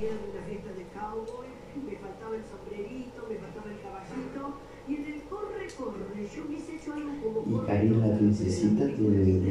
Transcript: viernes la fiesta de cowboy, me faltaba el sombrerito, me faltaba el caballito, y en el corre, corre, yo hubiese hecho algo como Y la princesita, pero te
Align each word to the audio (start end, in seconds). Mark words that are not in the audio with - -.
viernes 0.00 0.32
la 0.34 0.42
fiesta 0.48 0.72
de 0.72 0.84
cowboy, 0.96 1.48
me 1.84 1.96
faltaba 2.00 2.34
el 2.34 2.44
sombrerito, 2.48 3.20
me 3.28 3.36
faltaba 3.36 3.68
el 3.68 3.80
caballito, 3.84 4.42
y 4.88 4.92
en 4.96 5.04
el 5.12 5.20
corre, 5.28 5.68
corre, 5.76 6.24
yo 6.24 6.40
hubiese 6.48 6.76
hecho 6.76 6.94
algo 6.94 7.12
como 7.20 7.62
Y 7.62 7.88
la 8.00 8.16
princesita, 8.16 8.84
pero 8.96 9.12
te 9.12 9.40